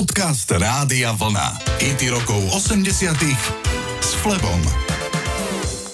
Podcast 0.00 0.48
Rádia 0.48 1.12
Vlna. 1.12 1.60
IT 1.76 2.08
rokov 2.08 2.40
80 2.56 3.20
s 4.00 4.16
Flebom. 4.24 4.56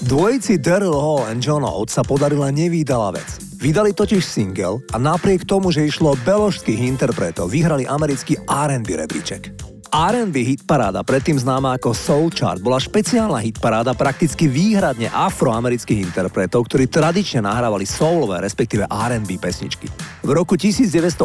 Dvojici 0.07 0.63
Daryl 0.63 0.95
Hall 0.95 1.27
a 1.27 1.35
John 1.35 1.67
Oates 1.67 1.99
sa 1.99 2.07
podarila 2.07 2.55
nevýdala 2.55 3.19
vec. 3.19 3.27
Vydali 3.59 3.91
totiž 3.91 4.23
single 4.23 4.79
a 4.95 5.03
napriek 5.03 5.43
tomu, 5.43 5.75
že 5.75 5.91
išlo 5.91 6.15
beložských 6.23 6.87
interpretov, 6.87 7.51
vyhrali 7.51 7.83
americký 7.83 8.39
R&B 8.47 8.95
rebríček. 8.95 9.66
R&B 9.97 10.45
hitparáda, 10.45 11.01
predtým 11.01 11.41
známa 11.41 11.81
ako 11.81 11.97
Soul 11.97 12.29
Chart, 12.29 12.61
bola 12.61 12.77
špeciálna 12.77 13.41
hitparáda 13.41 13.97
prakticky 13.97 14.45
výhradne 14.45 15.09
afroamerických 15.09 16.05
interpretov, 16.05 16.69
ktorí 16.69 16.85
tradične 16.85 17.49
nahrávali 17.49 17.89
soulové, 17.89 18.45
respektíve 18.45 18.85
R&B 18.93 19.41
pesničky. 19.41 19.89
V 20.21 20.31
roku 20.37 20.53
1980 20.53 21.25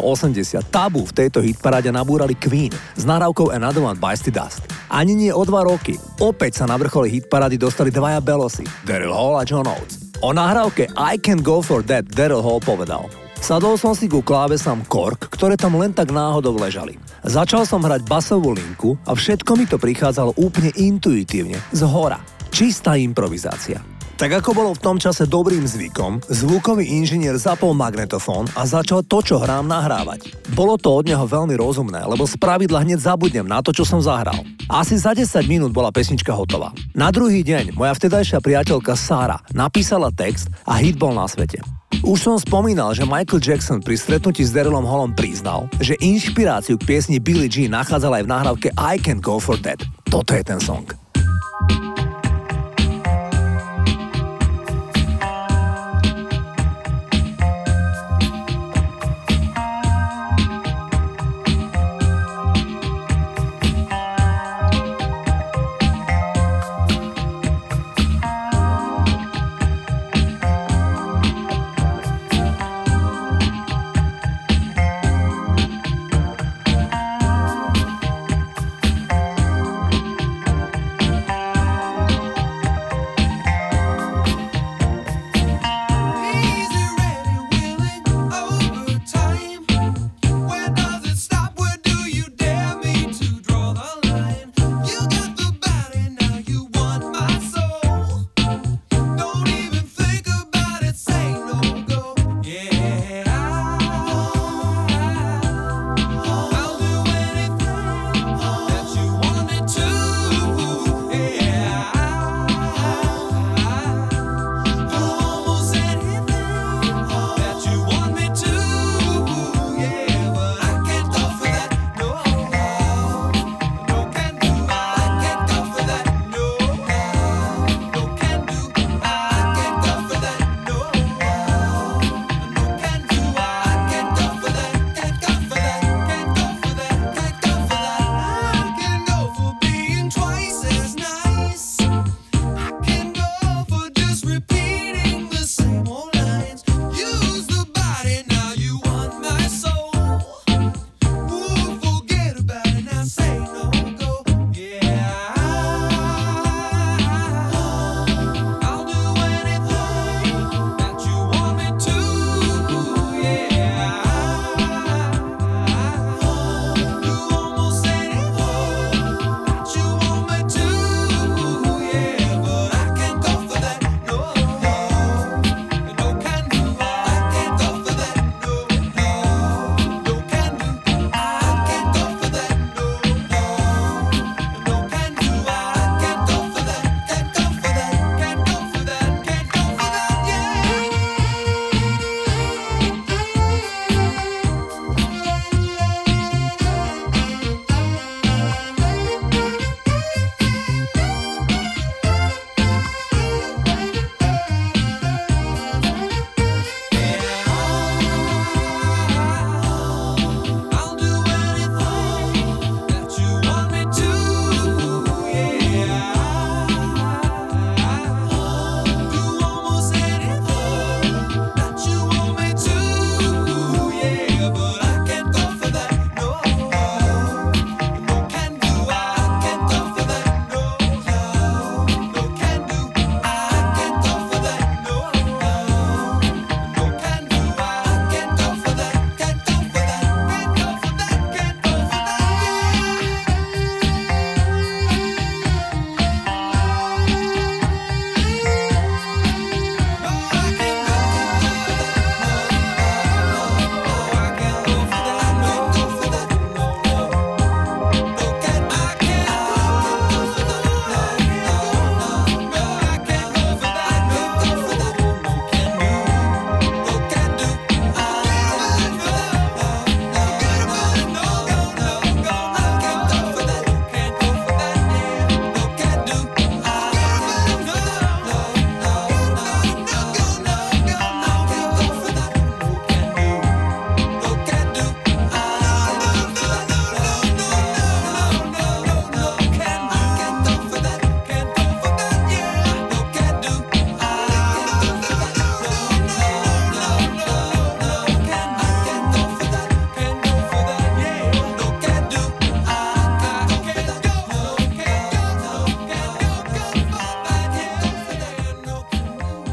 tabu 0.72 1.04
v 1.04 1.12
tejto 1.12 1.44
hitparáde 1.44 1.92
nabúrali 1.92 2.32
Queen 2.32 2.72
s 2.96 3.04
nahrávkou 3.04 3.52
Another 3.52 3.84
One 3.84 4.00
Bites 4.00 4.24
the 4.24 4.32
Dust. 4.32 4.64
Ani 4.88 5.12
nie 5.20 5.28
o 5.28 5.44
dva 5.44 5.68
roky. 5.68 6.00
Opäť 6.16 6.56
sa 6.56 6.64
na 6.64 6.80
vrchole 6.80 7.12
hitparády 7.12 7.60
dostali 7.60 7.92
dvaja 7.92 8.24
belosy, 8.24 8.64
Daryl 8.88 9.12
Hall 9.12 9.36
a 9.36 9.44
John 9.44 9.68
Oates. 9.68 10.16
O 10.24 10.32
nahrávke 10.32 10.88
I 10.96 11.20
Can 11.20 11.44
Go 11.44 11.60
For 11.60 11.84
That 11.84 12.08
Daryl 12.08 12.40
Hall 12.40 12.64
povedal– 12.64 13.04
Sadol 13.42 13.74
som 13.74 13.90
si 13.90 14.06
ku 14.06 14.22
klávesám 14.22 14.86
kork, 14.86 15.26
ktoré 15.34 15.58
tam 15.58 15.74
len 15.74 15.90
tak 15.90 16.14
náhodou 16.14 16.54
ležali. 16.54 16.94
Začal 17.22 17.62
som 17.62 17.78
hrať 17.86 18.02
basovú 18.02 18.50
linku 18.50 18.98
a 19.06 19.14
všetko 19.14 19.54
mi 19.54 19.62
to 19.70 19.78
prichádzalo 19.78 20.34
úplne 20.42 20.74
intuitívne, 20.74 21.54
z 21.70 21.86
hora. 21.86 22.18
Čistá 22.50 22.98
improvizácia. 22.98 23.78
Tak 24.18 24.42
ako 24.42 24.50
bolo 24.54 24.70
v 24.74 24.82
tom 24.82 24.96
čase 24.98 25.26
dobrým 25.26 25.66
zvykom, 25.66 26.22
zvukový 26.30 26.86
inžinier 26.86 27.38
zapol 27.38 27.74
magnetofón 27.74 28.50
a 28.58 28.66
začal 28.66 29.06
to, 29.06 29.18
čo 29.18 29.38
hrám, 29.38 29.66
nahrávať. 29.66 30.34
Bolo 30.54 30.78
to 30.78 30.94
od 30.94 31.10
neho 31.10 31.26
veľmi 31.26 31.58
rozumné, 31.58 32.02
lebo 32.06 32.26
z 32.26 32.38
pravidla 32.38 32.86
hneď 32.86 33.02
zabudnem 33.02 33.46
na 33.46 33.62
to, 33.62 33.74
čo 33.74 33.82
som 33.82 33.98
zahral. 33.98 34.42
Asi 34.70 34.94
za 34.98 35.14
10 35.14 35.26
minút 35.50 35.70
bola 35.74 35.90
pesnička 35.90 36.30
hotová. 36.34 36.70
Na 36.94 37.10
druhý 37.10 37.42
deň 37.42 37.74
moja 37.74 37.94
vtedajšia 37.98 38.38
priateľka 38.38 38.94
Sara 38.94 39.42
napísala 39.50 40.10
text 40.14 40.50
a 40.66 40.78
hit 40.78 40.98
bol 40.98 41.14
na 41.14 41.26
svete. 41.26 41.58
Už 42.02 42.18
som 42.18 42.34
spomínal, 42.34 42.98
že 42.98 43.06
Michael 43.06 43.38
Jackson 43.38 43.78
pri 43.78 43.94
stretnutí 43.94 44.42
s 44.42 44.50
Darylom 44.50 44.82
Hallom 44.82 45.14
priznal, 45.14 45.70
že 45.78 45.94
inšpiráciu 46.02 46.74
k 46.74 46.82
piesni 46.90 47.22
Billie 47.22 47.46
Jean 47.46 47.78
nachádzal 47.78 48.18
aj 48.18 48.22
v 48.26 48.32
nahrávke 48.34 48.68
I 48.74 48.98
Can 48.98 49.22
Go 49.22 49.38
For 49.38 49.54
That. 49.62 49.86
Toto 50.10 50.34
je 50.34 50.42
ten 50.42 50.58
song. 50.58 51.01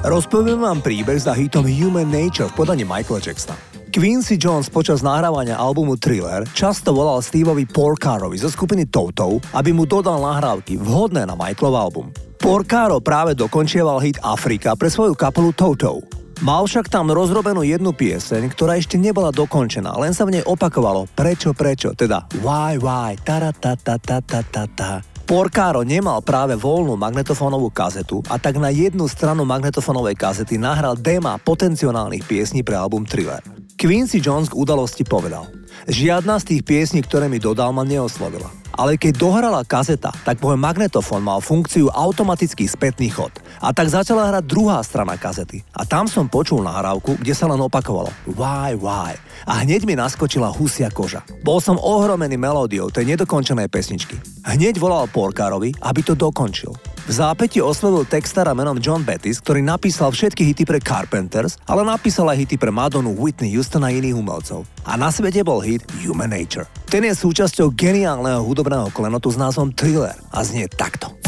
Rozpoviem 0.09 0.57
vám 0.57 0.81
príbeh 0.81 1.21
za 1.21 1.37
hitom 1.37 1.69
Human 1.69 2.09
Nature 2.09 2.49
v 2.49 2.57
podaní 2.57 2.81
Michaela 2.81 3.21
Jacksona. 3.21 3.53
Quincy 3.93 4.41
Jones 4.41 4.65
počas 4.65 5.05
nahrávania 5.05 5.53
albumu 5.53 6.01
Thriller 6.01 6.49
často 6.49 6.97
volal 6.97 7.21
Steveovi 7.21 7.69
Porcarovi 7.69 8.41
zo 8.41 8.49
skupiny 8.49 8.89
Toto, 8.89 9.37
aby 9.53 9.69
mu 9.69 9.85
dodal 9.85 10.17
nahrávky 10.17 10.81
vhodné 10.81 11.29
na 11.29 11.37
Michaelov 11.37 11.77
album. 11.77 12.05
Porcaro 12.41 12.97
práve 12.97 13.37
dokončieval 13.37 14.01
hit 14.01 14.17
Afrika 14.25 14.73
pre 14.73 14.89
svoju 14.89 15.13
kapelu 15.13 15.53
Toto. 15.53 16.01
Mal 16.41 16.65
však 16.65 16.89
tam 16.89 17.13
rozrobenú 17.13 17.61
jednu 17.61 17.93
pieseň, 17.93 18.49
ktorá 18.49 18.81
ešte 18.81 18.97
nebola 18.97 19.29
dokončená, 19.29 19.93
len 20.01 20.17
sa 20.17 20.25
v 20.25 20.41
nej 20.41 20.43
opakovalo 20.47 21.05
prečo, 21.13 21.53
prečo, 21.53 21.93
teda 21.93 22.25
why, 22.41 22.81
why, 22.81 23.13
ta 23.21 23.53
ta 23.53 23.77
ta 23.77 24.01
ta 24.01 24.17
ta 24.25 24.63
ta. 24.73 25.05
Porcaro 25.29 25.85
nemal 25.85 26.25
práve 26.25 26.57
voľnú 26.57 26.97
magnetofónovú 26.97 27.69
kazetu 27.69 28.25
a 28.33 28.41
tak 28.41 28.57
na 28.57 28.73
jednu 28.73 29.05
stranu 29.05 29.45
magnetofónovej 29.45 30.17
kazety 30.17 30.57
nahral 30.57 30.97
déma 30.97 31.37
potenciálnych 31.37 32.25
piesní 32.25 32.65
pre 32.65 32.73
album 32.73 33.05
Thriller. 33.05 33.37
Quincy 33.77 34.25
Jones 34.25 34.49
k 34.49 34.57
udalosti 34.57 35.05
povedal 35.05 35.45
Žiadna 35.85 36.41
z 36.41 36.45
tých 36.49 36.61
piesní, 36.65 37.05
ktoré 37.05 37.29
mi 37.29 37.37
dodal, 37.37 37.69
ma 37.77 37.85
neoslovila 37.85 38.49
ale 38.75 38.99
keď 38.99 39.13
dohrala 39.17 39.61
kazeta, 39.63 40.11
tak 40.25 40.41
môj 40.43 40.59
magnetofón 40.59 41.23
mal 41.23 41.41
funkciu 41.41 41.89
automatický 41.89 42.69
spätný 42.69 43.09
chod. 43.09 43.33
A 43.59 43.73
tak 43.73 43.91
začala 43.91 44.29
hrať 44.29 44.43
druhá 44.45 44.79
strana 44.85 45.19
kazety. 45.19 45.61
A 45.75 45.83
tam 45.83 46.05
som 46.05 46.29
počul 46.31 46.63
nahrávku, 46.63 47.19
kde 47.19 47.33
sa 47.35 47.49
len 47.49 47.59
opakovalo 47.59 48.11
Why, 48.29 48.77
why? 48.77 49.15
A 49.47 49.63
hneď 49.63 49.87
mi 49.87 49.95
naskočila 49.95 50.51
husia 50.51 50.91
koža. 50.91 51.23
Bol 51.41 51.63
som 51.63 51.79
ohromený 51.79 52.35
melódiou 52.35 52.91
tej 52.91 53.15
nedokončenej 53.15 53.71
pesničky. 53.71 54.19
Hneď 54.43 54.79
volal 54.79 55.07
Porkárovi, 55.07 55.75
aby 55.79 56.01
to 56.03 56.13
dokončil. 56.15 56.75
V 57.09 57.11
zápäti 57.11 57.57
oslovil 57.57 58.05
textára 58.05 58.53
menom 58.53 58.77
John 58.77 59.01
Bettis, 59.01 59.41
ktorý 59.41 59.65
napísal 59.65 60.13
všetky 60.13 60.45
hity 60.53 60.61
pre 60.61 60.77
Carpenters, 60.77 61.57
ale 61.65 61.81
napísal 61.81 62.29
aj 62.29 62.45
hity 62.45 62.55
pre 62.61 62.69
Madonu, 62.69 63.17
Whitney 63.17 63.49
Houston 63.57 63.81
a 63.81 63.89
iných 63.89 64.13
umelcov. 64.13 64.69
A 64.85 64.93
na 64.93 65.09
svete 65.09 65.41
bol 65.41 65.57
hit 65.57 65.81
Human 66.05 66.29
Nature. 66.29 66.69
Ten 66.89 67.05
je 67.05 67.13
súčasťou 67.13 67.77
geniálneho 67.77 68.41
hudobného 68.41 68.89
klenotu 68.89 69.29
s 69.29 69.37
názvom 69.37 69.69
Thriller 69.77 70.17
a 70.33 70.41
znie 70.41 70.65
takto. 70.65 71.18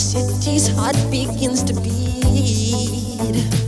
city's 0.00 0.68
heart 0.68 0.96
begins 1.10 1.62
to 1.62 1.74
beat. 1.74 3.59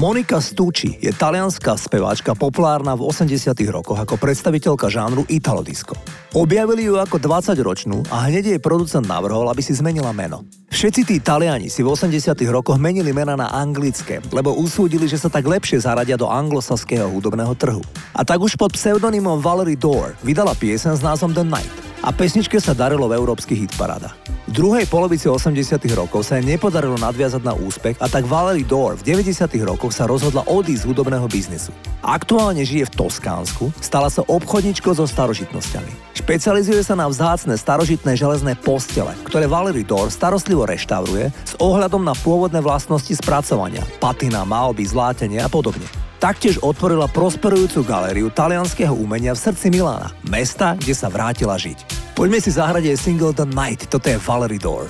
Monika 0.00 0.40
Stucci 0.40 0.96
je 0.96 1.12
talianská 1.12 1.76
speváčka 1.76 2.32
populárna 2.32 2.96
v 2.96 3.04
80 3.04 3.52
rokoch 3.68 4.00
ako 4.00 4.16
predstaviteľka 4.16 4.88
žánru 4.88 5.28
Italo 5.28 5.60
Disco. 5.60 5.92
Objavili 6.32 6.88
ju 6.88 6.96
ako 6.96 7.20
20-ročnú 7.20 8.08
a 8.08 8.32
hneď 8.32 8.56
jej 8.56 8.60
producent 8.64 9.04
navrhol, 9.04 9.44
aby 9.52 9.60
si 9.60 9.76
zmenila 9.76 10.08
meno. 10.16 10.40
Všetci 10.72 11.04
tí 11.04 11.20
Taliani 11.20 11.68
si 11.68 11.84
v 11.84 11.92
80 11.92 12.16
rokoch 12.48 12.80
menili 12.80 13.12
mena 13.12 13.36
na 13.36 13.52
anglické, 13.52 14.24
lebo 14.32 14.56
usúdili, 14.56 15.04
že 15.04 15.20
sa 15.20 15.28
tak 15.28 15.44
lepšie 15.44 15.84
zaradia 15.84 16.16
do 16.16 16.32
anglosaského 16.32 17.04
hudobného 17.04 17.52
trhu. 17.60 17.84
A 18.16 18.24
tak 18.24 18.40
už 18.40 18.56
pod 18.56 18.72
pseudonymom 18.72 19.44
Valerie 19.44 19.76
Dore 19.76 20.16
vydala 20.24 20.56
piesen 20.56 20.96
s 20.96 21.04
názvom 21.04 21.36
The 21.36 21.44
Night 21.44 21.89
a 22.00 22.08
pesničke 22.10 22.56
sa 22.60 22.72
darilo 22.72 23.08
v 23.08 23.16
európskych 23.16 23.68
hitparádach. 23.68 24.16
V 24.50 24.52
druhej 24.56 24.88
polovici 24.90 25.30
80 25.30 25.78
rokov 25.94 26.26
sa 26.26 26.40
jej 26.40 26.44
nepodarilo 26.48 26.98
nadviazať 26.98 27.42
na 27.44 27.54
úspech 27.54 28.00
a 28.02 28.10
tak 28.10 28.26
Valerie 28.26 28.66
Dore 28.66 28.98
v 28.98 29.06
90 29.14 29.46
rokoch 29.62 29.94
sa 29.94 30.08
rozhodla 30.10 30.42
odísť 30.48 30.82
z 30.82 30.88
hudobného 30.90 31.28
biznesu. 31.30 31.70
Aktuálne 32.02 32.64
žije 32.66 32.88
v 32.90 32.94
Toskánsku, 33.06 33.70
stala 33.78 34.08
sa 34.08 34.24
obchodničkou 34.26 34.96
so 34.96 35.06
starožitnosťami. 35.06 36.18
Špecializuje 36.18 36.82
sa 36.82 36.98
na 36.98 37.06
vzácne 37.06 37.54
starožitné 37.54 38.16
železné 38.16 38.56
postele, 38.58 39.14
ktoré 39.28 39.46
Valerie 39.46 39.86
Dore 39.86 40.10
starostlivo 40.10 40.66
reštauruje 40.66 41.30
s 41.30 41.54
ohľadom 41.62 42.02
na 42.02 42.16
pôvodné 42.18 42.58
vlastnosti 42.64 43.12
spracovania, 43.12 43.84
patina, 44.02 44.42
malby, 44.42 44.82
zlátenie 44.82 45.38
a 45.38 45.48
podobne. 45.52 45.99
Taktiež 46.20 46.60
otvorila 46.60 47.08
prosperujúcu 47.08 47.80
galériu 47.80 48.28
talianského 48.28 48.92
umenia 48.92 49.32
v 49.32 49.40
srdci 49.40 49.72
Milána, 49.72 50.12
mesta, 50.28 50.76
kde 50.76 50.92
sa 50.92 51.08
vrátila 51.08 51.56
žiť. 51.56 52.12
Poďme 52.12 52.44
si 52.44 52.52
zahrať 52.52 52.92
jej 52.92 52.98
single 53.00 53.32
The 53.32 53.48
Night, 53.48 53.88
toto 53.88 54.04
je 54.04 54.20
Valerie 54.20 54.60
Door. 54.60 54.84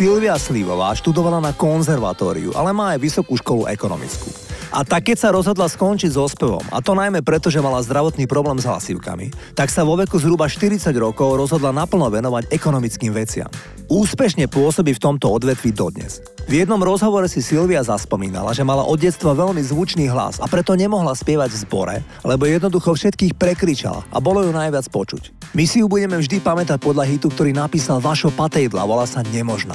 Silvia 0.00 0.32
Slivová 0.40 0.96
študovala 0.96 1.44
na 1.44 1.52
konzervatóriu, 1.52 2.56
ale 2.56 2.72
má 2.72 2.96
aj 2.96 3.04
vysokú 3.04 3.36
školu 3.36 3.68
ekonomickú. 3.68 4.49
A 4.70 4.86
tak 4.86 5.10
keď 5.10 5.18
sa 5.18 5.34
rozhodla 5.34 5.66
skončiť 5.66 6.14
so 6.14 6.30
spevom, 6.30 6.62
a 6.70 6.78
to 6.78 6.94
najmä 6.94 7.26
preto, 7.26 7.50
že 7.50 7.58
mala 7.58 7.82
zdravotný 7.82 8.30
problém 8.30 8.54
s 8.54 8.70
hlasivkami, 8.70 9.34
tak 9.58 9.66
sa 9.66 9.82
vo 9.82 9.98
veku 9.98 10.14
zhruba 10.22 10.46
40 10.46 10.94
rokov 10.94 11.34
rozhodla 11.34 11.74
naplno 11.74 12.06
venovať 12.06 12.54
ekonomickým 12.54 13.10
veciam. 13.10 13.50
Úspešne 13.90 14.46
pôsobí 14.46 14.94
v 14.94 15.02
tomto 15.02 15.26
odvetvi 15.26 15.74
dodnes. 15.74 16.22
V 16.46 16.62
jednom 16.62 16.78
rozhovore 16.78 17.26
si 17.26 17.42
Silvia 17.42 17.82
zaspomínala, 17.82 18.54
že 18.54 18.62
mala 18.62 18.86
od 18.86 18.94
detstva 18.94 19.34
veľmi 19.34 19.58
zvučný 19.66 20.06
hlas 20.06 20.38
a 20.38 20.46
preto 20.46 20.78
nemohla 20.78 21.18
spievať 21.18 21.50
v 21.50 21.60
zbore, 21.66 21.96
lebo 22.22 22.46
jednoducho 22.46 22.94
všetkých 22.94 23.34
prekričala 23.34 24.06
a 24.14 24.18
bolo 24.22 24.46
ju 24.46 24.54
najviac 24.54 24.86
počuť. 24.86 25.50
My 25.50 25.66
si 25.66 25.82
ju 25.82 25.90
budeme 25.90 26.14
vždy 26.14 26.38
pamätať 26.38 26.78
podľa 26.78 27.10
hitu, 27.10 27.26
ktorý 27.26 27.50
napísal 27.50 27.98
Vašo 27.98 28.30
Patejdla, 28.30 28.86
volá 28.86 29.02
sa 29.02 29.26
Nemožná. 29.26 29.74